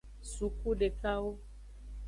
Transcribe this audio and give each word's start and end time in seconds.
Suku 0.31 0.69
dekawo. 0.79 1.31